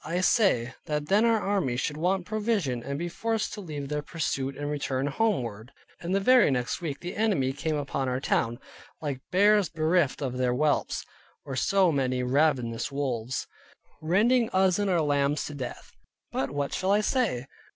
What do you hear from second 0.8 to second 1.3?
that then